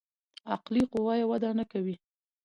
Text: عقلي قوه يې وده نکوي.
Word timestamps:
عقلي 0.51 0.81
قوه 0.91 1.13
يې 1.19 1.25
وده 1.31 1.49
نکوي. 1.59 1.95